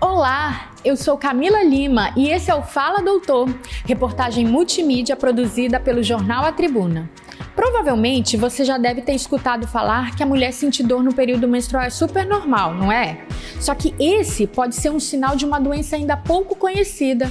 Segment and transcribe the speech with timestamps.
[0.00, 3.52] Olá, eu sou Camila Lima e esse é o Fala Doutor,
[3.84, 7.10] reportagem multimídia produzida pelo jornal A Tribuna.
[7.56, 11.82] Provavelmente você já deve ter escutado falar que a mulher sentir dor no período menstrual
[11.82, 13.26] é super normal, não é?
[13.58, 17.28] Só que esse pode ser um sinal de uma doença ainda pouco conhecida,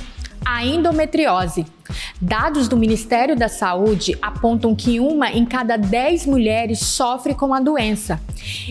[0.47, 1.65] a endometriose.
[2.21, 7.59] Dados do Ministério da Saúde apontam que uma em cada 10 mulheres sofre com a
[7.59, 8.19] doença.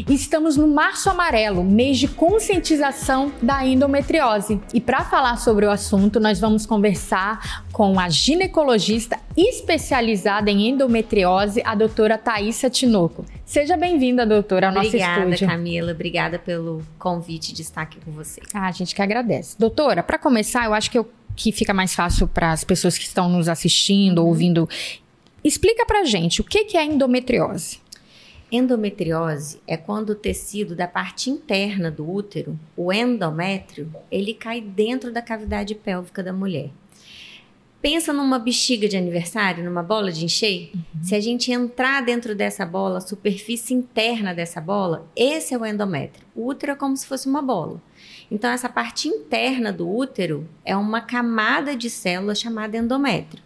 [0.08, 4.58] Estamos no Março Amarelo, mês de conscientização da endometriose.
[4.72, 11.62] E para falar sobre o assunto, nós vamos conversar com a ginecologista especializada em endometriose,
[11.64, 13.24] a doutora Thaisa Tinoco.
[13.44, 15.46] Seja bem-vinda, doutora, ao nosso Obrigada, estúdio.
[15.46, 15.92] Camila.
[15.92, 18.40] Obrigada pelo convite de estar aqui com você.
[18.52, 19.56] Ah, a gente que agradece.
[19.58, 23.04] Doutora, para começar, eu acho que, eu, que fica mais fácil para as pessoas que
[23.04, 24.28] estão nos assistindo, Uhum.
[24.28, 24.68] ouvindo.
[25.44, 27.78] Explica pra gente o que, que é endometriose.
[28.50, 35.12] Endometriose é quando o tecido da parte interna do útero, o endométrio, ele cai dentro
[35.12, 36.70] da cavidade pélvica da mulher.
[37.82, 40.72] Pensa numa bexiga de aniversário, numa bola de encher.
[41.02, 45.64] Se a gente entrar dentro dessa bola, a superfície interna dessa bola, esse é o
[45.66, 46.24] endométrio.
[46.34, 47.80] O útero é como se fosse uma bola.
[48.30, 53.42] Então, essa parte interna do útero é uma camada de células chamada endométrio.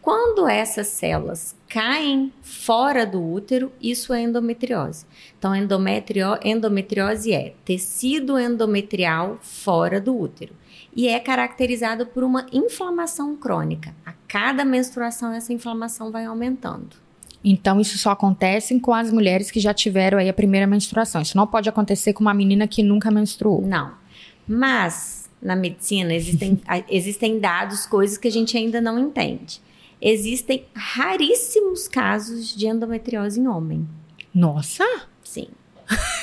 [0.00, 5.06] Quando essas células caem fora do útero, isso é endometriose.
[5.38, 10.54] Então, endometrio, endometriose é tecido endometrial fora do útero
[10.94, 13.94] e é caracterizado por uma inflamação crônica.
[14.04, 16.96] A cada menstruação, essa inflamação vai aumentando.
[17.44, 21.22] Então, isso só acontece com as mulheres que já tiveram aí a primeira menstruação.
[21.22, 23.62] Isso não pode acontecer com uma menina que nunca menstruou.
[23.62, 24.01] Não.
[24.46, 29.60] Mas, na medicina, existem, existem dados, coisas que a gente ainda não entende.
[30.00, 33.88] Existem raríssimos casos de endometriose em homem.
[34.34, 34.84] Nossa!
[35.22, 35.48] Sim.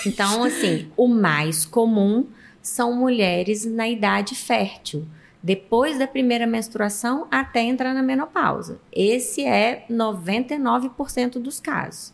[0.05, 2.25] Então, assim, o mais comum
[2.61, 5.07] são mulheres na idade fértil,
[5.41, 8.79] depois da primeira menstruação até entrar na menopausa.
[8.91, 12.13] Esse é 99% dos casos.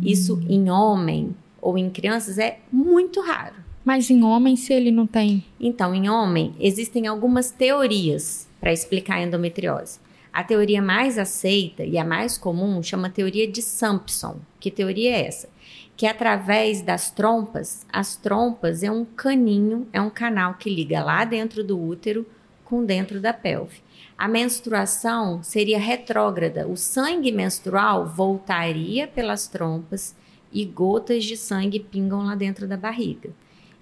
[0.00, 3.56] Isso em homem ou em crianças é muito raro.
[3.84, 5.44] Mas em homem, se ele não tem.
[5.58, 9.98] Então, em homem, existem algumas teorias para explicar a endometriose.
[10.32, 14.36] A teoria mais aceita e a mais comum chama teoria de Sampson.
[14.60, 15.48] Que teoria é essa?
[15.96, 21.24] Que através das trompas, as trompas é um caninho, é um canal que liga lá
[21.24, 22.24] dentro do útero
[22.64, 23.82] com dentro da pelve.
[24.16, 30.14] A menstruação seria retrógrada, o sangue menstrual voltaria pelas trompas
[30.52, 33.30] e gotas de sangue pingam lá dentro da barriga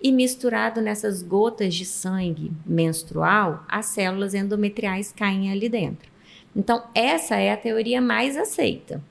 [0.03, 6.11] e misturado nessas gotas de sangue menstrual, as células endometriais caem ali dentro.
[6.55, 9.03] Então, essa é a teoria mais aceita.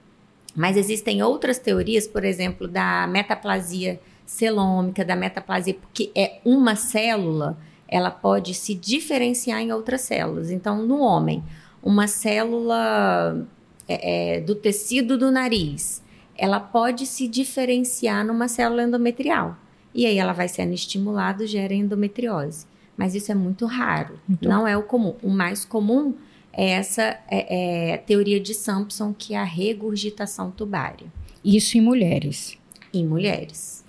[0.55, 7.57] Mas existem outras teorias, por exemplo, da metaplasia celômica, da metaplasia, porque é uma célula,
[7.87, 10.51] ela pode se diferenciar em outras células.
[10.51, 11.43] Então, no homem,
[11.81, 13.47] uma célula
[13.87, 16.03] é, é, do tecido do nariz,
[16.37, 19.57] ela pode se diferenciar numa célula endometrial.
[19.93, 22.65] E aí ela vai sendo estimulada, gera endometriose.
[22.95, 25.15] Mas isso é muito raro, Muito não é o comum.
[25.23, 26.15] O mais comum
[26.51, 31.07] é essa é, é, teoria de Sampson, que é a regurgitação tubária
[31.43, 32.57] Isso em mulheres.
[32.93, 33.85] em mulheres.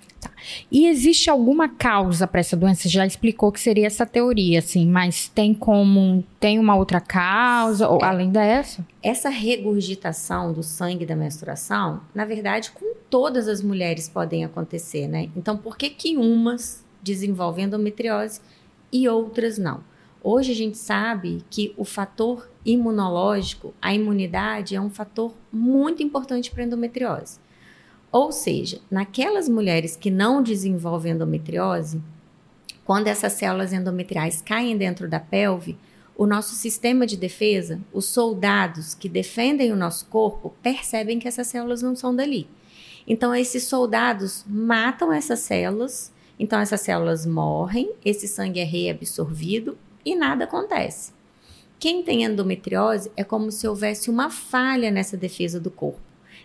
[0.71, 2.83] E existe alguma causa para essa doença?
[2.83, 6.23] Você já explicou que seria essa teoria, assim, mas tem como.
[6.39, 8.85] Tem uma outra causa, ou além dessa?
[9.03, 15.29] Essa regurgitação do sangue da menstruação, na verdade, com todas as mulheres podem acontecer, né?
[15.35, 18.41] Então, por que que umas desenvolvem endometriose
[18.91, 19.83] e outras não?
[20.23, 26.51] Hoje a gente sabe que o fator imunológico, a imunidade, é um fator muito importante
[26.51, 27.39] para a endometriose.
[28.11, 32.01] Ou seja, naquelas mulheres que não desenvolvem endometriose,
[32.83, 35.77] quando essas células endometriais caem dentro da pelve,
[36.15, 41.47] o nosso sistema de defesa, os soldados que defendem o nosso corpo, percebem que essas
[41.47, 42.47] células não são dali.
[43.07, 50.15] Então, esses soldados matam essas células, então essas células morrem, esse sangue é reabsorvido e
[50.15, 51.13] nada acontece.
[51.79, 56.01] Quem tem endometriose é como se houvesse uma falha nessa defesa do corpo.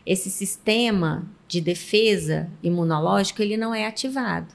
[0.06, 4.54] Esse sistema de defesa imunológico ele não é ativado.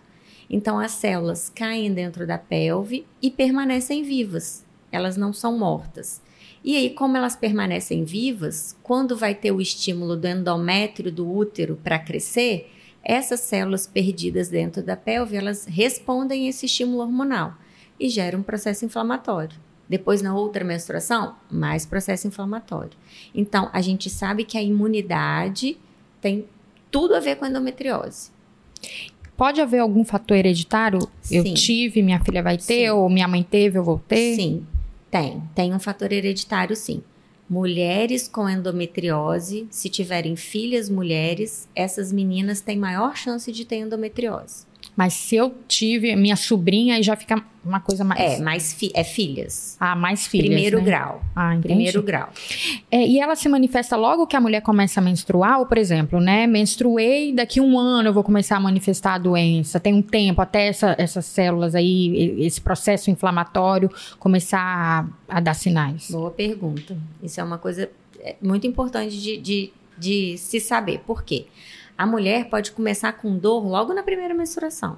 [0.50, 4.66] Então as células caem dentro da pelve e permanecem vivas.
[4.92, 6.22] Elas não são mortas.
[6.64, 11.80] E aí, como elas permanecem vivas, quando vai ter o estímulo do endométrio do útero
[11.84, 12.72] para crescer,
[13.04, 17.56] essas células perdidas dentro da pelve, elas respondem a esse estímulo hormonal
[18.00, 19.58] e geram um processo inflamatório.
[19.90, 22.98] Depois, na outra menstruação, mais processo inflamatório.
[23.34, 25.78] Então, a gente sabe que a imunidade
[26.22, 26.46] tem
[26.92, 28.30] tudo a ver com endometriose.
[29.36, 31.00] Pode haver algum fator hereditário?
[31.32, 31.54] Eu Sim.
[31.56, 32.90] tive, minha filha vai ter, Sim.
[32.90, 34.36] ou minha mãe teve, eu vou ter?
[34.36, 34.68] Sim,
[35.10, 35.42] tem.
[35.56, 37.02] Tem um fator hereditário, sim.
[37.50, 44.66] Mulheres com endometriose, se tiverem filhas mulheres, essas meninas têm maior chance de ter endometriose.
[44.96, 48.20] Mas se eu tive minha sobrinha, aí já fica uma coisa mais.
[48.20, 49.78] É, mais fi é filhas.
[49.80, 50.48] Ah, mais filhas.
[50.48, 50.84] Primeiro né?
[50.84, 51.24] grau.
[51.36, 51.68] Ah, entendi.
[51.68, 52.30] Primeiro grau.
[52.92, 56.20] É, e ela se manifesta logo que a mulher começa a menstruar, ou, por exemplo,
[56.20, 56.46] né?
[56.46, 59.80] Menstruei, daqui um ano eu vou começar a manifestar a doença.
[59.80, 63.90] Tem um tempo até essa- essas células aí, esse processo inflamatório
[64.20, 64.60] começar
[65.30, 66.10] a, a dar sinais.
[66.12, 66.98] Boa pergunta.
[67.24, 67.90] Isso é uma coisa
[68.20, 71.00] é, muito importante de, de, de se saber.
[71.08, 71.46] Por quê?
[72.02, 74.98] A mulher pode começar com dor logo na primeira menstruação.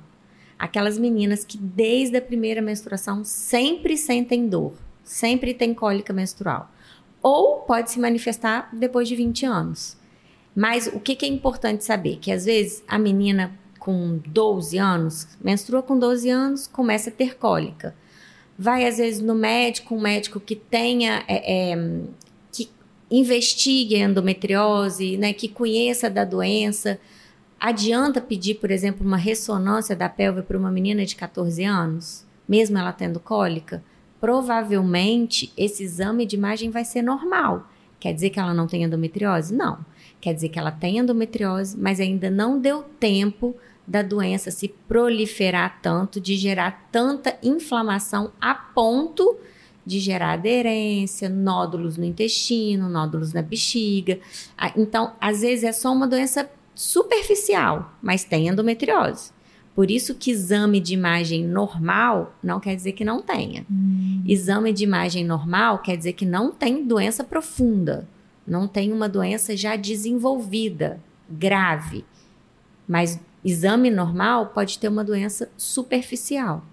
[0.58, 4.72] Aquelas meninas que desde a primeira menstruação sempre sentem dor,
[5.04, 6.72] sempre tem cólica menstrual.
[7.22, 9.98] Ou pode se manifestar depois de 20 anos.
[10.56, 12.20] Mas o que, que é importante saber?
[12.22, 17.36] Que às vezes a menina com 12 anos, menstrua com 12 anos, começa a ter
[17.36, 17.94] cólica
[18.58, 22.02] vai às vezes no médico, um médico que tenha, é, é,
[23.14, 27.00] investigue a endometriose, né, que conheça da doença.
[27.60, 32.76] Adianta pedir, por exemplo, uma ressonância da pelve para uma menina de 14 anos, mesmo
[32.76, 33.84] ela tendo cólica?
[34.20, 37.70] Provavelmente esse exame de imagem vai ser normal.
[38.00, 39.54] Quer dizer que ela não tem endometriose?
[39.54, 39.86] Não.
[40.20, 43.56] Quer dizer que ela tem endometriose, mas ainda não deu tempo
[43.86, 49.38] da doença se proliferar tanto, de gerar tanta inflamação a ponto
[49.86, 54.20] de gerar aderência, nódulos no intestino, nódulos na bexiga.
[54.58, 59.32] Ah, Então, às vezes é só uma doença superficial, mas tem endometriose.
[59.76, 63.66] Por isso que exame de imagem normal não quer dizer que não tenha.
[64.26, 68.08] Exame de imagem normal quer dizer que não tem doença profunda,
[68.46, 72.06] não tem uma doença já desenvolvida, grave.
[72.88, 76.64] Mas exame normal pode ter uma doença superficial.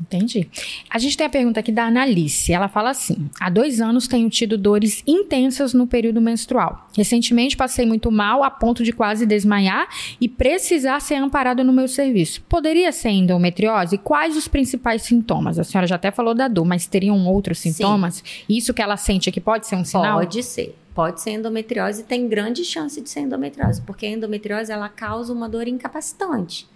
[0.00, 0.48] Entendi.
[0.88, 2.52] A gente tem a pergunta aqui da Analice.
[2.52, 6.88] Ela fala assim: há dois anos tenho tido dores intensas no período menstrual.
[6.96, 9.88] Recentemente passei muito mal a ponto de quase desmaiar
[10.20, 12.42] e precisar ser amparada no meu serviço.
[12.48, 13.98] Poderia ser endometriose?
[13.98, 15.58] Quais os principais sintomas?
[15.58, 17.72] A senhora já até falou da dor, mas teriam outros Sim.
[17.72, 18.24] sintomas?
[18.48, 20.18] Isso que ela sente aqui pode ser um sinal?
[20.18, 20.76] Pode ser.
[20.94, 25.32] Pode ser endometriose e tem grande chance de ser endometriose, porque a endometriose ela causa
[25.32, 26.68] uma dor incapacitante.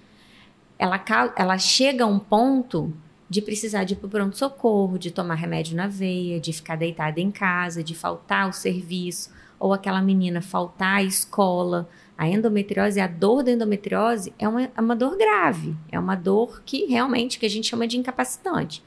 [0.79, 1.03] Ela,
[1.37, 2.93] ela chega a um ponto
[3.29, 7.21] de precisar de ir para o pronto-socorro, de tomar remédio na veia, de ficar deitada
[7.21, 11.89] em casa, de faltar ao serviço, ou aquela menina faltar à escola.
[12.17, 16.63] A endometriose, a dor da endometriose é uma, é uma dor grave, é uma dor
[16.65, 18.83] que realmente que a gente chama de incapacitante.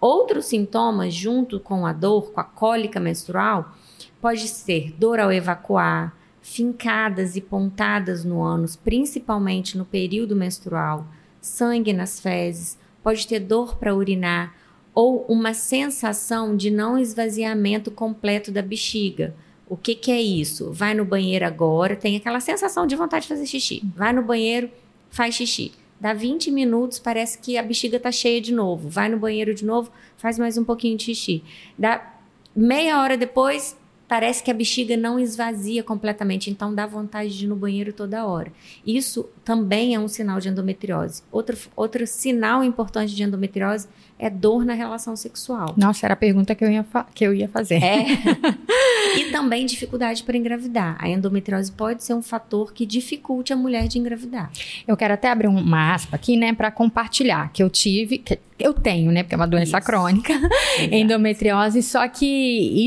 [0.00, 3.74] Outros sintomas, junto com a dor, com a cólica menstrual,
[4.20, 11.06] pode ser dor ao evacuar, fincadas e pontadas no ânus, principalmente no período menstrual,
[11.38, 14.54] sangue nas fezes, pode ter dor para urinar
[14.94, 19.34] ou uma sensação de não esvaziamento completo da bexiga.
[19.68, 20.72] O que, que é isso?
[20.72, 23.82] Vai no banheiro agora, tem aquela sensação de vontade de fazer xixi.
[23.94, 24.68] Vai no banheiro,
[25.08, 25.72] faz xixi.
[26.00, 28.88] Dá 20 minutos, parece que a bexiga está cheia de novo.
[28.88, 31.44] Vai no banheiro de novo, faz mais um pouquinho de xixi.
[31.78, 32.14] Dá
[32.56, 33.76] meia hora depois,
[34.10, 38.26] parece que a bexiga não esvazia completamente, então dá vontade de ir no banheiro toda
[38.26, 38.50] hora.
[38.84, 41.22] Isso também é um sinal de endometriose.
[41.30, 43.86] Outro, outro sinal importante de endometriose
[44.18, 45.76] é dor na relação sexual.
[45.76, 47.80] Nossa, era a pergunta que eu ia, que eu ia fazer.
[47.80, 48.04] É.
[49.16, 50.96] e também dificuldade para engravidar.
[50.98, 54.50] A endometriose pode ser um fator que dificulte a mulher de engravidar.
[54.86, 58.74] Eu quero até abrir uma aspa aqui, né, para compartilhar que eu tive, que eu
[58.74, 59.86] tenho, né, porque é uma doença Isso.
[59.86, 60.32] crônica,
[60.90, 62.26] endometriose, só que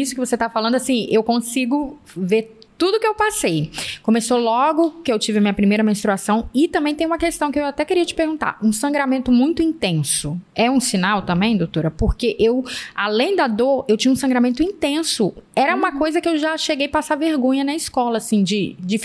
[0.01, 3.71] isso que você tá falando, assim, eu consigo ver tudo que eu passei.
[4.01, 7.59] Começou logo que eu tive a minha primeira menstruação e também tem uma questão que
[7.59, 8.57] eu até queria te perguntar.
[8.61, 11.89] Um sangramento muito intenso é um sinal também, doutora?
[11.91, 12.63] Porque eu,
[12.95, 15.33] além da dor, eu tinha um sangramento intenso.
[15.55, 18.99] Era uma coisa que eu já cheguei a passar vergonha na escola, assim, de, de,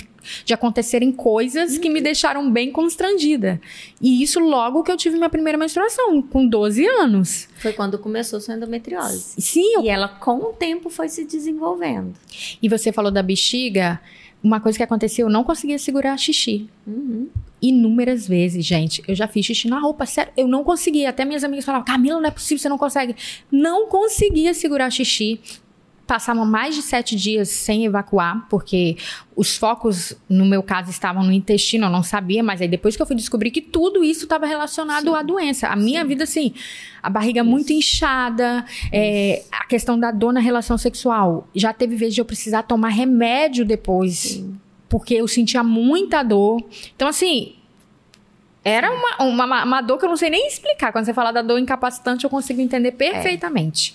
[0.45, 3.61] de acontecerem coisas que me deixaram bem constrangida.
[4.01, 7.49] E isso logo que eu tive minha primeira menstruação, com 12 anos.
[7.57, 9.35] Foi quando começou sua endometriose.
[9.39, 12.15] Sim, eu E ela, com o tempo, foi se desenvolvendo.
[12.63, 14.01] E você falou da bexiga.
[14.43, 16.69] Uma coisa que aconteceu, eu não conseguia segurar xixi.
[16.87, 17.29] Uhum.
[17.61, 19.03] Inúmeras vezes, gente.
[19.09, 20.33] Eu já fiz xixi na roupa, sério.
[20.37, 21.09] Eu não conseguia.
[21.11, 23.17] Até minhas amigas falavam, Camila, não é possível, você não consegue.
[23.51, 25.41] Não conseguia segurar xixi.
[26.09, 28.97] Passavam mais de sete dias sem evacuar, porque
[29.37, 33.03] os focos, no meu caso, estavam no intestino, eu não sabia, mas aí depois que
[33.03, 35.15] eu fui descobrir que tudo isso estava relacionado Sim.
[35.15, 35.69] à doença.
[35.69, 36.09] A minha Sim.
[36.09, 36.55] vida, assim,
[37.03, 41.47] a barriga muito inchada, é, a questão da dor na relação sexual.
[41.55, 44.59] Já teve vezes de eu precisar tomar remédio depois, Sim.
[44.89, 46.65] porque eu sentia muita dor.
[46.97, 47.55] Então, assim,
[48.65, 50.91] Era uma, uma, uma, dor que eu não sei nem explicar.
[50.91, 53.95] Quando você fala da dor incapacitante, eu consigo entender perfeitamente.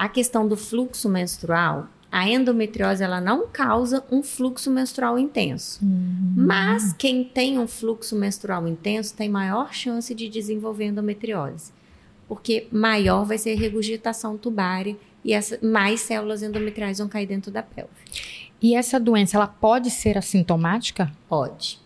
[0.00, 5.78] A questão do fluxo menstrual, a endometriose ela não causa um fluxo menstrual intenso.
[5.84, 6.32] Uhum.
[6.38, 11.70] Mas quem tem um fluxo menstrual intenso tem maior chance de desenvolver endometriose.
[12.26, 17.50] Porque maior vai ser a regurgitação tubária e essa, mais células endometriais vão cair dentro
[17.50, 17.92] da pelve.
[18.62, 21.12] E essa doença, ela pode ser assintomática?
[21.28, 21.78] Pode.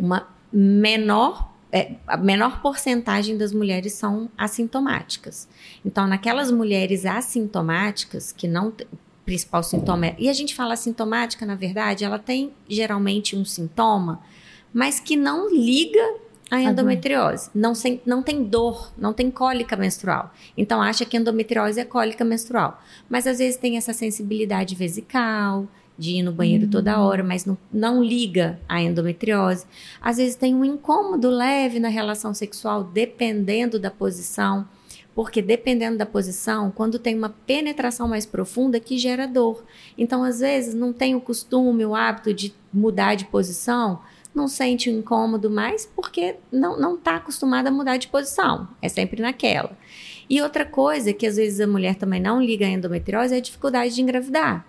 [0.00, 5.48] Uma menor é, a menor porcentagem das mulheres são assintomáticas.
[5.84, 8.68] Então, naquelas mulheres assintomáticas, que não.
[8.68, 10.16] O principal sintoma é.
[10.18, 14.22] E a gente fala assintomática, na verdade, ela tem geralmente um sintoma,
[14.72, 16.02] mas que não liga
[16.50, 17.50] à endometriose.
[17.54, 20.32] Não, sem, não tem dor, não tem cólica menstrual.
[20.56, 22.82] Então, acha que endometriose é cólica menstrual.
[23.06, 25.68] Mas às vezes tem essa sensibilidade vesical,
[25.98, 26.70] de ir no banheiro uhum.
[26.70, 29.66] toda hora, mas não, não liga à endometriose.
[30.00, 34.66] Às vezes tem um incômodo leve na relação sexual, dependendo da posição,
[35.14, 39.64] porque dependendo da posição, quando tem uma penetração mais profunda, que gera dor.
[39.96, 44.00] Então, às vezes, não tem o costume, o hábito de mudar de posição,
[44.32, 49.20] não sente o incômodo mais, porque não está acostumada a mudar de posição, é sempre
[49.20, 49.76] naquela.
[50.30, 53.40] E outra coisa que às vezes a mulher também não liga à endometriose é a
[53.40, 54.64] dificuldade de engravidar.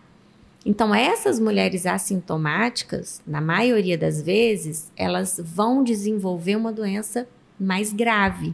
[0.66, 7.28] Então, essas mulheres assintomáticas, na maioria das vezes, elas vão desenvolver uma doença
[7.60, 8.54] mais grave,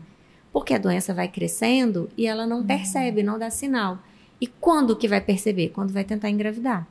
[0.53, 2.67] porque a doença vai crescendo e ela não uhum.
[2.67, 3.99] percebe, não dá sinal.
[4.39, 5.69] E quando que vai perceber?
[5.69, 6.87] Quando vai tentar engravidar.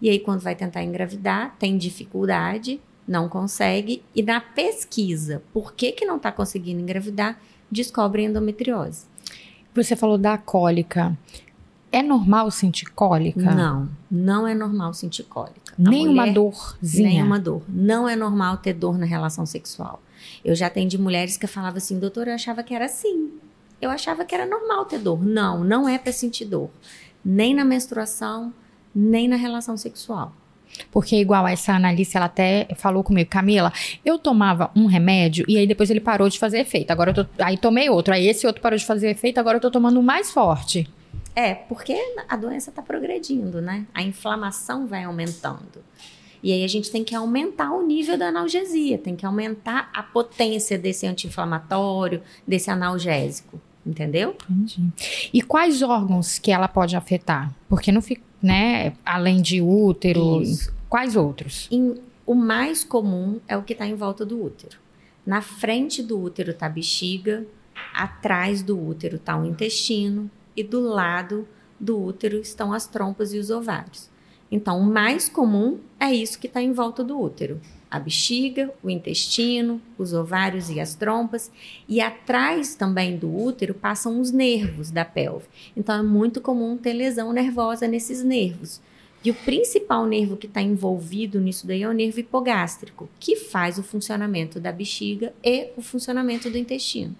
[0.00, 5.92] E aí, quando vai tentar engravidar, tem dificuldade, não consegue, e na pesquisa, por que,
[5.92, 7.40] que não está conseguindo engravidar,
[7.70, 9.04] descobre endometriose.
[9.74, 11.16] Você falou da cólica.
[11.92, 13.52] É normal sentir cólica?
[13.54, 15.74] Não, não é normal sentir cólica.
[15.76, 17.08] Nenhuma dorzinha?
[17.08, 17.62] Nenhuma dor.
[17.68, 20.00] Não é normal ter dor na relação sexual.
[20.44, 23.30] Eu já atendi mulheres que falavam assim, doutor, eu achava que era assim.
[23.80, 25.24] Eu achava que era normal ter dor.
[25.24, 26.70] Não, não é para sentir dor.
[27.24, 28.52] Nem na menstruação,
[28.94, 30.32] nem na relação sexual.
[30.92, 33.72] Porque, igual essa analista, ela até falou comigo, Camila,
[34.04, 36.92] eu tomava um remédio e aí depois ele parou de fazer efeito.
[36.92, 39.60] Agora eu tô, aí tomei outro, aí esse outro parou de fazer efeito, agora eu
[39.60, 40.88] tô tomando um mais forte.
[41.34, 41.96] É, porque
[42.28, 43.86] a doença está progredindo, né?
[43.94, 45.82] A inflamação vai aumentando.
[46.42, 50.02] E aí a gente tem que aumentar o nível da analgesia, tem que aumentar a
[50.02, 54.36] potência desse anti-inflamatório, desse analgésico, entendeu?
[54.48, 54.88] Entendi.
[55.32, 57.54] E quais órgãos que ela pode afetar?
[57.68, 60.72] Porque não fica, né, além de útero, Isso.
[60.88, 61.68] quais outros?
[61.70, 61.96] Em,
[62.26, 64.78] o mais comum é o que está em volta do útero.
[65.26, 67.46] Na frente do útero está a bexiga,
[67.94, 71.46] atrás do útero está o intestino, e do lado
[71.78, 74.10] do útero estão as trompas e os ovários.
[74.50, 78.90] Então, o mais comum é isso que está em volta do útero: a bexiga, o
[78.90, 81.50] intestino, os ovários e as trompas.
[81.88, 85.46] E atrás também do útero passam os nervos da pelve.
[85.76, 88.80] Então, é muito comum ter lesão nervosa nesses nervos.
[89.22, 93.78] E o principal nervo que está envolvido nisso daí é o nervo hipogástrico, que faz
[93.78, 97.14] o funcionamento da bexiga e o funcionamento do intestino.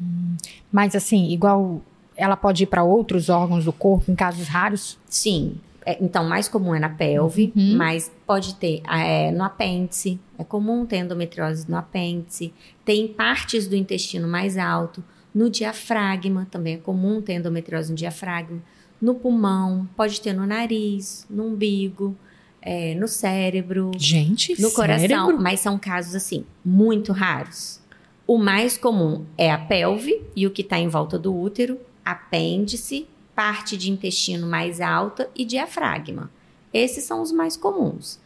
[0.00, 0.36] Hum,
[0.72, 1.80] mas assim, igual
[2.16, 4.98] ela pode ir para outros órgãos do corpo em casos raros?
[5.08, 5.56] Sim.
[5.84, 7.76] É, então, mais comum é na pelve, uhum.
[7.76, 10.18] mas pode ter é, no apêndice.
[10.36, 12.52] É comum ter endometriose no apêndice.
[12.84, 15.02] Tem partes do intestino mais alto.
[15.32, 18.60] No diafragma, também é comum ter endometriose no diafragma.
[19.00, 22.16] No pulmão, pode ter no nariz, no umbigo,
[22.60, 23.92] é, no cérebro.
[23.96, 24.74] Gente, No cérebro?
[24.74, 25.38] coração.
[25.40, 27.80] Mas são casos, assim, muito raros.
[28.26, 33.08] O mais comum é a pelve e o que está em volta do útero apêndice,
[33.34, 36.30] parte de intestino mais alta e diafragma.
[36.72, 38.20] Esses são os mais comuns.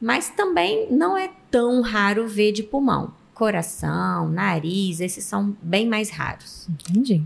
[0.00, 3.14] Mas também não é tão raro ver de pulmão.
[3.32, 6.68] Coração, nariz, esses são bem mais raros.
[6.68, 7.22] Entendi.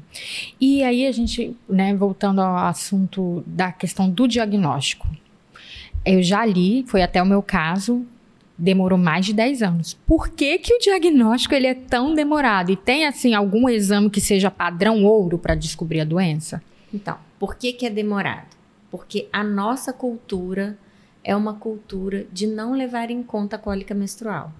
[0.61, 5.07] E aí a gente, né, voltando ao assunto da questão do diagnóstico.
[6.07, 8.07] Eu já li, foi até o meu caso,
[8.59, 9.95] demorou mais de 10 anos.
[10.07, 12.73] Por que, que o diagnóstico ele é tão demorado?
[12.73, 16.61] E tem, assim, algum exame que seja padrão ouro para descobrir a doença?
[16.93, 18.57] Então, por que, que é demorado?
[18.91, 20.77] Porque a nossa cultura
[21.23, 24.53] é uma cultura de não levar em conta a cólica menstrual.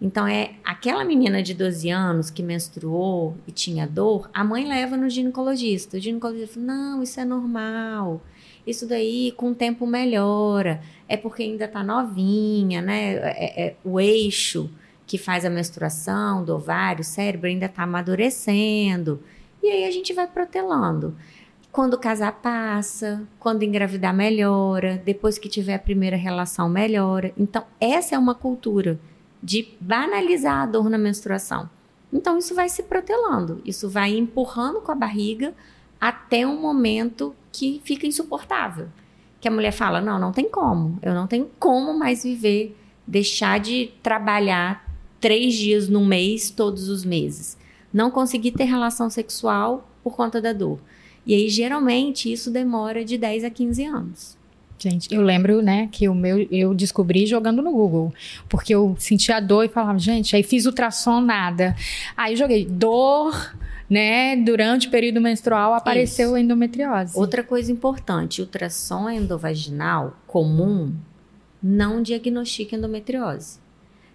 [0.00, 4.96] Então, é aquela menina de 12 anos que menstruou e tinha dor, a mãe leva
[4.96, 5.96] no ginecologista.
[5.96, 8.20] O ginecologista fala: não, isso é normal
[8.66, 10.80] isso daí com o tempo melhora.
[11.08, 13.14] É porque ainda está novinha, né?
[13.14, 14.70] É, é, o eixo
[15.06, 19.22] que faz a menstruação do ovário, o cérebro ainda está amadurecendo.
[19.62, 21.16] E aí a gente vai protelando.
[21.70, 27.32] Quando casar passa, quando engravidar melhora, depois que tiver a primeira relação melhora.
[27.36, 28.98] Então, essa é uma cultura
[29.42, 31.68] de banalizar a dor na menstruação.
[32.12, 35.52] Então isso vai se protelando, isso vai empurrando com a barriga
[36.00, 38.88] até um momento que fica insuportável.
[39.40, 40.98] Que a mulher fala: "Não, não tem como.
[41.02, 44.86] Eu não tenho como mais viver, deixar de trabalhar
[45.20, 47.56] três dias no mês todos os meses.
[47.92, 50.78] Não conseguir ter relação sexual por conta da dor.
[51.24, 54.38] E aí, geralmente, isso demora de 10 a 15 anos.
[54.78, 58.12] Gente, eu lembro, né, que o meu eu descobri jogando no Google,
[58.48, 61.74] porque eu sentia dor e falava, gente, aí fiz ultrassom nada.
[62.14, 63.54] Aí joguei dor,
[63.88, 66.38] né, durante o período menstrual apareceu Isso.
[66.38, 67.18] endometriose.
[67.18, 70.94] Outra coisa importante, ultrassom endovaginal comum
[71.62, 73.58] não diagnostica endometriose.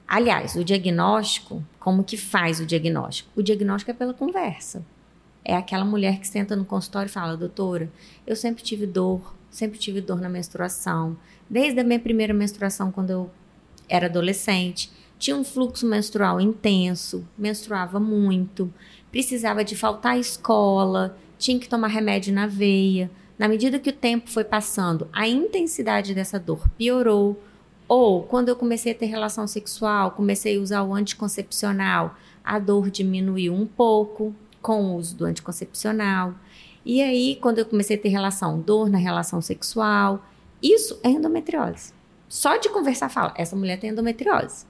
[0.08, 3.30] Aliás, o diagnóstico, como que faz o diagnóstico?
[3.36, 4.86] O diagnóstico é pela conversa.
[5.44, 7.90] É aquela mulher que senta no consultório e fala, doutora,
[8.28, 11.18] eu sempre tive dor, sempre tive dor na menstruação,
[11.50, 13.30] desde a minha primeira menstruação, quando eu
[13.90, 14.90] era adolescente,
[15.20, 18.74] tinha um fluxo menstrual intenso, menstruava muito,
[19.12, 23.12] precisava de faltar à escola, tinha que tomar remédio na veia.
[23.38, 27.40] Na medida que o tempo foi passando, a intensidade dessa dor piorou,
[27.88, 32.90] ou quando eu comecei a ter relação sexual, comecei a usar o anticoncepcional, a dor
[32.90, 36.34] diminuiu um pouco com o uso do anticoncepcional.
[36.86, 40.26] E aí, quando eu comecei a ter relação, dor na relação sexual,
[40.62, 41.94] isso é endometriose.
[42.28, 44.66] Só de conversar, fala, essa mulher tem endometriose.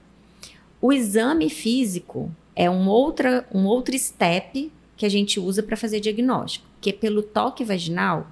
[0.80, 6.00] O exame físico é um, outra, um outro step que a gente usa para fazer
[6.00, 8.26] diagnóstico, que é pelo toque vaginal,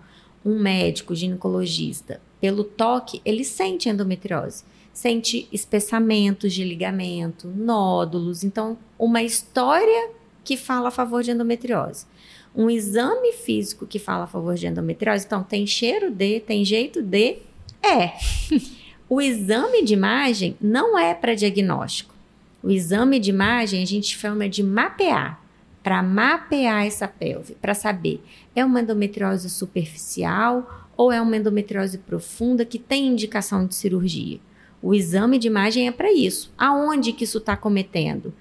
[0.45, 8.45] um médico ginecologista, pelo toque, ele sente endometriose sente espessamentos de ligamento, nódulos.
[8.45, 10.11] Então, uma história
[10.45, 12.07] que fala a favor de endometriose.
[12.55, 15.27] Um exame físico que fala a favor de endometriose.
[15.27, 17.39] Então, tem cheiro de, tem jeito de?
[17.83, 18.13] É.
[19.09, 22.15] o exame de imagem não é para diagnóstico.
[22.63, 25.41] O exame de imagem a gente chama de mapear
[25.83, 28.23] para mapear essa pelve, para saber
[28.55, 34.39] é uma endometriose superficial ou é uma endometriose profunda que tem indicação de cirurgia.
[34.83, 36.53] O exame de imagem é para isso.
[36.57, 38.33] Aonde que isso está cometendo?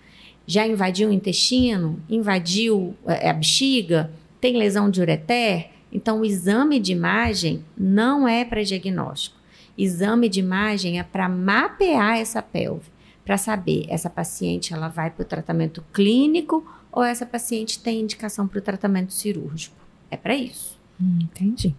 [0.50, 2.02] Já invadiu o intestino?
[2.10, 4.12] Invadiu é, a bexiga?
[4.42, 5.70] Tem lesão de ureter?
[5.94, 9.36] Então, o exame de imagem não é para diagnóstico.
[9.78, 12.88] Exame de imagem é para mapear essa pelve,
[13.24, 18.48] para saber essa paciente ela vai para o tratamento clínico ou essa paciente tem indicação
[18.48, 19.76] para o tratamento cirúrgico.
[20.10, 20.80] É para isso.
[21.00, 21.76] Hum, entendi.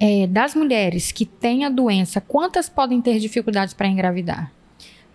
[0.00, 4.50] É, das mulheres que têm a doença, quantas podem ter dificuldades para engravidar?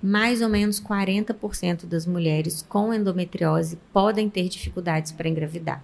[0.04, 5.82] Mais ou menos 40% das mulheres com endometriose podem ter dificuldades para engravidar.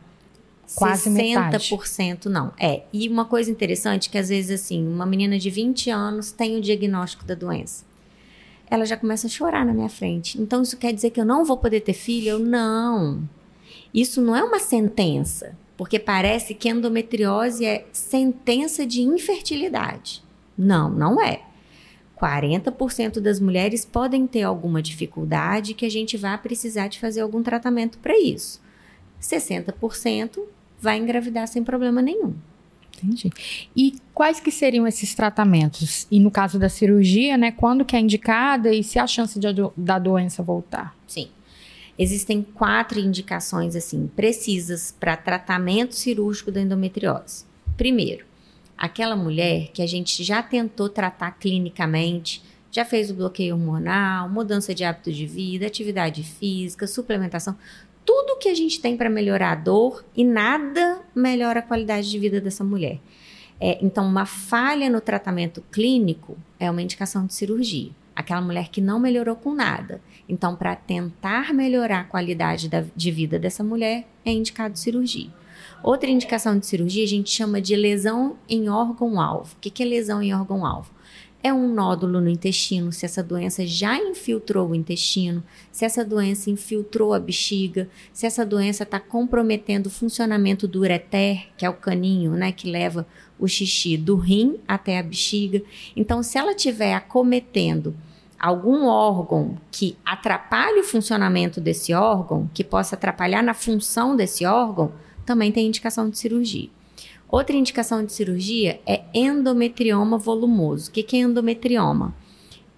[0.76, 2.30] Quase 60% metade.
[2.30, 2.52] não.
[2.60, 2.84] É.
[2.92, 6.62] E uma coisa interessante que às vezes assim, uma menina de 20 anos tem o
[6.62, 7.86] diagnóstico da doença.
[8.70, 10.40] Ela já começa a chorar na minha frente.
[10.40, 12.30] Então isso quer dizer que eu não vou poder ter filho?
[12.30, 13.24] Eu não.
[13.94, 20.22] Isso não é uma sentença porque parece que endometriose é sentença de infertilidade.
[20.58, 21.44] Não, não é.
[22.20, 27.42] 40% das mulheres podem ter alguma dificuldade que a gente vai precisar de fazer algum
[27.42, 28.62] tratamento para isso.
[29.22, 30.40] 60%
[30.80, 32.34] vai engravidar sem problema nenhum.
[32.98, 33.30] Entendi.
[33.76, 36.06] E quais que seriam esses tratamentos?
[36.12, 39.48] E no caso da cirurgia, né, quando que é indicada e se há chance de,
[39.78, 40.96] da doença voltar?
[41.08, 41.30] Sim.
[41.98, 47.46] Existem quatro indicações assim precisas para tratamento cirúrgico da endometriose.
[47.78, 48.26] Primeiro,
[48.80, 54.74] aquela mulher que a gente já tentou tratar clinicamente, já fez o bloqueio hormonal, mudança
[54.74, 57.58] de hábito de vida, atividade física, suplementação,
[58.06, 62.18] tudo que a gente tem para melhorar a dor e nada melhora a qualidade de
[62.18, 63.00] vida dessa mulher.
[63.60, 67.92] É, então, uma falha no tratamento clínico é uma indicação de cirurgia.
[68.16, 73.10] Aquela mulher que não melhorou com nada então, para tentar melhorar a qualidade da, de
[73.10, 75.32] vida dessa mulher, é indicado cirurgia.
[75.82, 79.56] Outra indicação de cirurgia a gente chama de lesão em órgão-alvo.
[79.56, 80.92] O que, é lesão em órgão-alvo?
[81.42, 86.50] É um nódulo no intestino, se essa doença já infiltrou o intestino, se essa doença
[86.50, 91.74] infiltrou a bexiga, se essa doença está comprometendo o funcionamento do ureter, que é o
[91.74, 93.08] caninho né, que leva
[93.40, 95.62] o xixi do rim até a bexiga.
[95.96, 97.96] Então, se ela estiver acometendo
[98.38, 104.92] algum órgão que atrapalhe o funcionamento desse órgão, que possa atrapalhar na função desse órgão,
[105.30, 106.72] também tem indicação de cirurgia.
[107.30, 110.90] Outra indicação de cirurgia é endometrioma volumoso.
[110.90, 112.16] O que é endometrioma?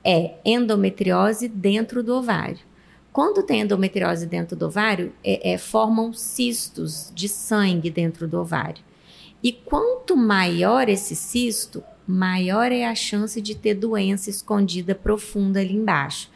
[0.04, 2.60] É endometriose dentro do ovário.
[3.14, 8.84] Quando tem endometriose dentro do ovário, é, é, formam cistos de sangue dentro do ovário.
[9.42, 15.74] E quanto maior esse cisto, maior é a chance de ter doença escondida profunda ali
[15.74, 16.30] embaixo.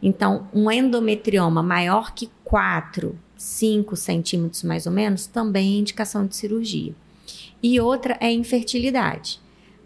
[0.00, 6.36] Então, um endometrioma maior que 4, 5 centímetros mais ou menos, também é indicação de
[6.36, 6.94] cirurgia.
[7.62, 9.40] E outra é infertilidade.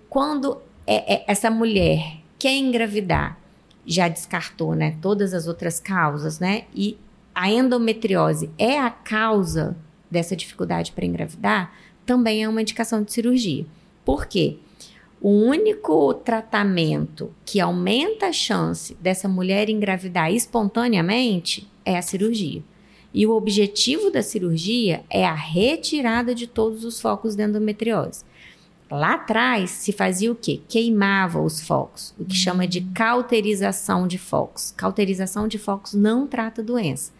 [0.08, 3.38] Quando é, é, essa mulher quer engravidar,
[3.86, 6.64] já descartou né, todas as outras causas, né?
[6.74, 6.96] E
[7.34, 9.76] a endometriose é a causa
[10.10, 11.72] dessa dificuldade para engravidar,
[12.04, 13.64] também é uma indicação de cirurgia.
[14.04, 14.58] Por quê?
[15.20, 22.62] O único tratamento que aumenta a chance dessa mulher engravidar espontaneamente é a cirurgia.
[23.12, 28.24] E o objetivo da cirurgia é a retirada de todos os focos de endometriose.
[28.90, 30.60] Lá atrás se fazia o quê?
[30.68, 34.72] Queimava os focos, o que chama de cauterização de focos.
[34.76, 37.12] Cauterização de focos não trata doença.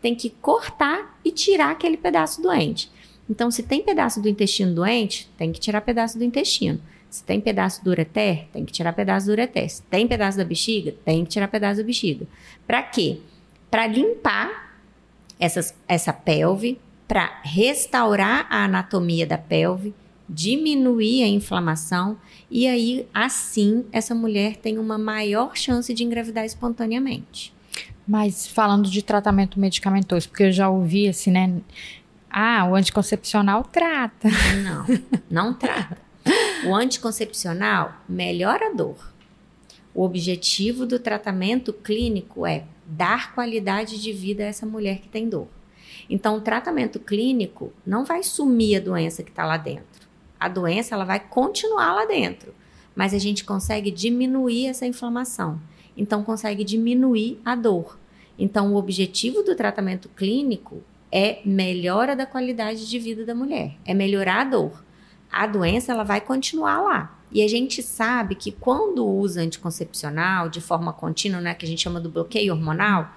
[0.00, 2.90] Tem que cortar e tirar aquele pedaço doente.
[3.28, 6.80] Então, se tem pedaço do intestino doente, tem que tirar pedaço do intestino.
[7.10, 9.68] Se tem pedaço do ureter, tem que tirar pedaço do ureter.
[9.68, 12.26] Se tem pedaço da bexiga, tem que tirar pedaço da bexiga.
[12.66, 13.18] Para quê?
[13.70, 14.67] Para limpar
[15.38, 19.94] essas, essa pelve, para restaurar a anatomia da pelve,
[20.28, 22.18] diminuir a inflamação
[22.50, 27.52] e aí, assim, essa mulher tem uma maior chance de engravidar espontaneamente.
[28.06, 31.60] Mas falando de tratamento medicamentoso, porque eu já ouvi assim, né?
[32.30, 34.28] Ah, o anticoncepcional trata.
[34.62, 34.86] Não,
[35.30, 35.98] não trata.
[36.66, 39.12] O anticoncepcional melhora a dor.
[39.98, 45.28] O objetivo do tratamento clínico é dar qualidade de vida a essa mulher que tem
[45.28, 45.48] dor.
[46.08, 50.06] Então, o tratamento clínico não vai sumir a doença que está lá dentro.
[50.38, 52.54] A doença ela vai continuar lá dentro,
[52.94, 55.60] mas a gente consegue diminuir essa inflamação.
[55.96, 57.98] Então, consegue diminuir a dor.
[58.38, 60.80] Então, o objetivo do tratamento clínico
[61.10, 64.84] é melhora da qualidade de vida da mulher, é melhorar a dor.
[65.28, 67.17] A doença ela vai continuar lá.
[67.30, 71.82] E a gente sabe que quando usa anticoncepcional de forma contínua, né, que a gente
[71.82, 73.10] chama do bloqueio hormonal,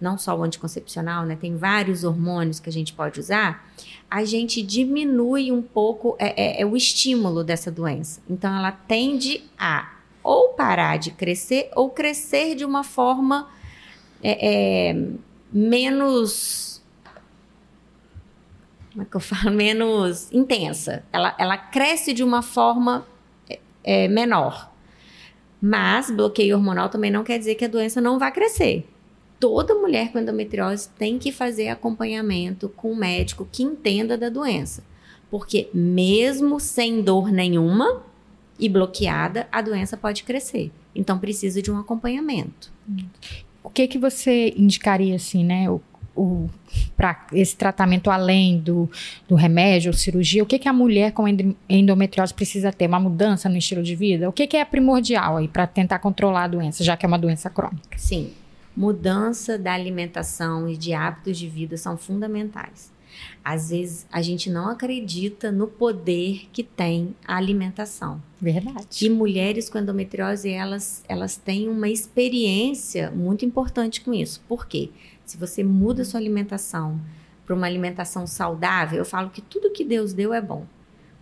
[0.00, 3.66] não só o anticoncepcional, né, tem vários hormônios que a gente pode usar,
[4.10, 8.20] a gente diminui um pouco é, é, é o estímulo dessa doença.
[8.28, 13.48] Então ela tende a ou parar de crescer ou crescer de uma forma
[14.22, 14.96] é, é
[15.52, 16.74] menos
[18.94, 21.04] como é que eu falo, menos intensa.
[21.12, 23.04] Ela, ela cresce de uma forma
[23.84, 24.72] é, menor.
[25.60, 28.86] Mas bloqueio hormonal também não quer dizer que a doença não vai crescer.
[29.38, 34.82] Toda mulher com endometriose tem que fazer acompanhamento com um médico que entenda da doença.
[35.30, 38.02] Porque mesmo sem dor nenhuma
[38.58, 40.70] e bloqueada, a doença pode crescer.
[40.94, 42.72] Então precisa de um acompanhamento.
[43.62, 45.68] O que que você indicaria assim, né?
[45.68, 45.80] O
[46.14, 46.48] o,
[46.96, 48.90] para esse tratamento além do,
[49.28, 51.24] do remédio ou cirurgia, o que, que a mulher com
[51.68, 52.86] endometriose precisa ter?
[52.86, 54.28] Uma mudança no estilo de vida?
[54.28, 57.18] O que, que é primordial aí para tentar controlar a doença, já que é uma
[57.18, 57.96] doença crônica?
[57.96, 58.30] Sim,
[58.76, 62.92] mudança da alimentação e de hábitos de vida são fundamentais.
[63.44, 68.20] Às vezes a gente não acredita no poder que tem a alimentação.
[68.40, 69.04] Verdade.
[69.04, 74.42] E mulheres com endometriose, elas, elas têm uma experiência muito importante com isso.
[74.48, 74.90] Por quê?
[75.24, 77.00] Se você muda sua alimentação
[77.44, 80.66] para uma alimentação saudável, eu falo que tudo que Deus deu é bom.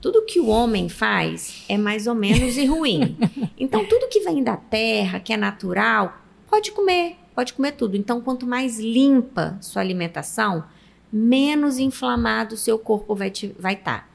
[0.01, 3.17] Tudo que o homem faz é mais ou menos e ruim.
[3.57, 7.97] Então, tudo que vem da terra, que é natural, pode comer, pode comer tudo.
[7.97, 10.65] Então, quanto mais limpa sua alimentação,
[11.13, 13.51] menos inflamado o seu corpo vai estar.
[13.57, 14.09] Vai tá.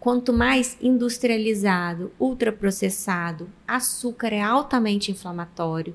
[0.00, 5.94] Quanto mais industrializado, ultraprocessado, açúcar é altamente inflamatório,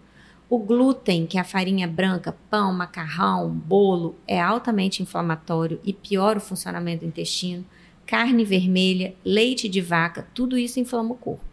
[0.51, 6.39] o glúten, que é a farinha branca, pão, macarrão, bolo, é altamente inflamatório e piora
[6.39, 7.63] o funcionamento do intestino.
[8.05, 11.45] Carne vermelha, leite de vaca, tudo isso inflama o corpo.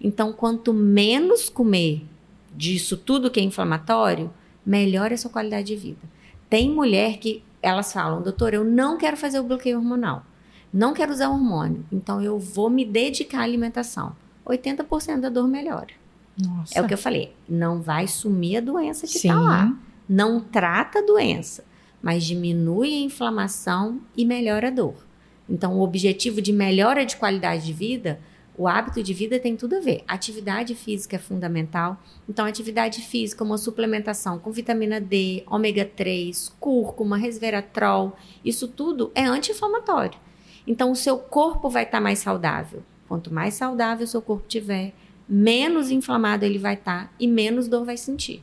[0.00, 2.06] Então, quanto menos comer
[2.54, 4.32] disso tudo que é inflamatório,
[4.64, 6.08] melhor a sua qualidade de vida.
[6.48, 10.24] Tem mulher que elas falam, doutor, eu não quero fazer o bloqueio hormonal,
[10.72, 14.14] não quero usar hormônio, então eu vou me dedicar à alimentação.
[14.46, 16.05] 80% da dor melhora.
[16.38, 16.78] Nossa.
[16.78, 17.34] É o que eu falei.
[17.48, 19.76] Não vai sumir a doença que está lá.
[20.08, 21.64] Não trata a doença,
[22.02, 25.06] mas diminui a inflamação e melhora a dor.
[25.48, 28.20] Então, o objetivo de melhora de qualidade de vida,
[28.56, 30.02] o hábito de vida tem tudo a ver.
[30.06, 32.00] Atividade física é fundamental.
[32.28, 39.24] Então, atividade física, uma suplementação com vitamina D, ômega 3, cúrcuma, resveratrol, isso tudo é
[39.24, 40.18] anti-inflamatório.
[40.66, 42.82] Então, o seu corpo vai estar tá mais saudável.
[43.06, 44.92] Quanto mais saudável o seu corpo tiver,
[45.28, 48.42] menos inflamado ele vai estar tá, e menos dor vai sentir.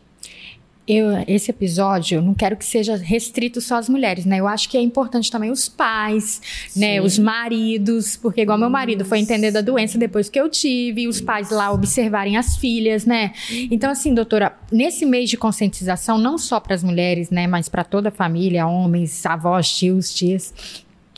[0.85, 4.39] eu, esse episódio, não quero que seja restrito só às mulheres, né?
[4.41, 6.79] Eu acho que é importante também os pais, Sim.
[6.81, 7.01] né?
[7.01, 11.21] Os maridos, porque igual meu marido foi entender da doença depois que eu tive, os
[11.21, 13.31] pais lá observarem as filhas, né?
[13.71, 17.47] Então, assim, doutora, nesse mês de conscientização, não só para as mulheres, né?
[17.47, 20.53] Mas para toda a família, homens, avós, tios, tias,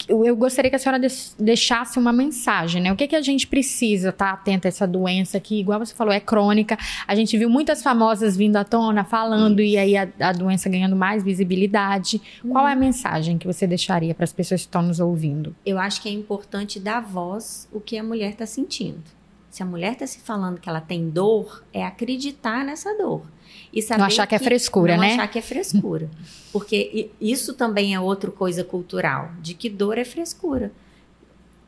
[0.07, 1.01] eu gostaria que a senhora
[1.39, 2.91] deixasse uma mensagem, né?
[2.91, 5.93] O que, que a gente precisa estar tá atento a essa doença que, igual você
[5.93, 6.77] falou, é crônica.
[7.07, 9.73] A gente viu muitas famosas vindo à tona, falando, Isso.
[9.73, 12.21] e aí a, a, doença ganhando mais visibilidade.
[12.43, 12.49] Hum.
[12.49, 15.55] Qual é a mensagem que você deixaria para as pessoas que estão nos ouvindo?
[15.65, 19.03] Eu acho que é importante dar voz o que a mulher está sentindo.
[19.49, 23.21] Se a mulher está se falando que ela tem dor, é acreditar nessa dor.
[23.75, 25.09] E saber não achar que, é frescura, não né?
[25.09, 26.09] Não achar que é frescura.
[26.53, 30.71] Porque isso também é outra coisa cultural, de que dor é frescura.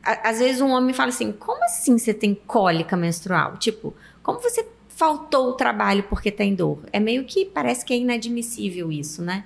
[0.02, 3.58] Às vezes um homem fala assim: como assim você tem cólica menstrual?
[3.58, 6.80] Tipo, como você faltou o trabalho porque tem dor?
[6.92, 9.44] É meio que parece que é inadmissível isso, né?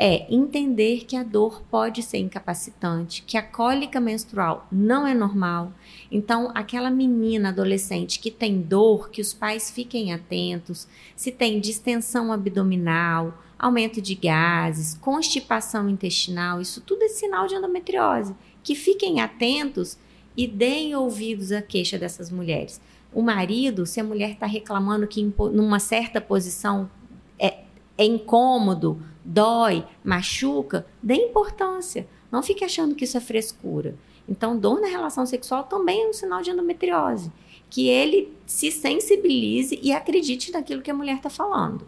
[0.00, 5.72] É entender que a dor pode ser incapacitante, que a cólica menstrual não é normal.
[6.08, 12.32] Então, aquela menina adolescente que tem dor, que os pais fiquem atentos, se tem distensão
[12.32, 18.36] abdominal, aumento de gases, constipação intestinal, isso tudo é sinal de endometriose.
[18.62, 19.98] Que fiquem atentos
[20.36, 22.80] e deem ouvidos à queixa dessas mulheres.
[23.12, 26.88] O marido, se a mulher está reclamando que numa certa posição
[27.36, 27.62] é,
[27.96, 32.08] é incômodo, dói, machuca, dê importância.
[32.32, 33.94] Não fique achando que isso é frescura.
[34.26, 37.30] Então, dor na relação sexual também é um sinal de endometriose.
[37.70, 41.86] Que ele se sensibilize e acredite naquilo que a mulher está falando.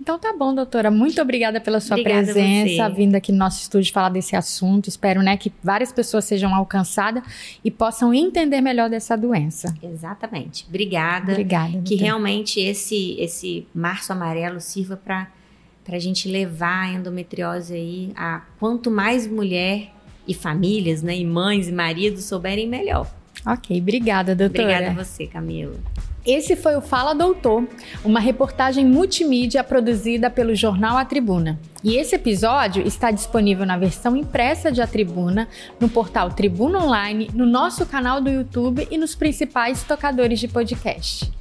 [0.00, 0.92] Então tá bom, doutora.
[0.92, 4.88] Muito obrigada pela sua obrigada presença, vindo aqui no nosso estúdio falar desse assunto.
[4.88, 7.22] Espero, né, que várias pessoas sejam alcançadas
[7.64, 9.74] e possam entender melhor dessa doença.
[9.82, 10.64] Exatamente.
[10.68, 11.32] Obrigada.
[11.32, 11.72] Obrigada.
[11.72, 11.84] Doutora.
[11.84, 15.28] Que realmente esse esse março amarelo sirva para
[15.88, 19.90] para a gente levar a endometriose aí a quanto mais mulher
[20.26, 23.10] e famílias, né, e mães e maridos souberem melhor.
[23.46, 24.64] Ok, obrigada, doutora.
[24.64, 25.72] Obrigada a você, Camila.
[26.26, 27.66] Esse foi o Fala Doutor,
[28.04, 31.58] uma reportagem multimídia produzida pelo jornal A Tribuna.
[31.82, 35.48] E esse episódio está disponível na versão impressa de A Tribuna,
[35.80, 41.37] no portal Tribuna Online, no nosso canal do YouTube e nos principais tocadores de podcast.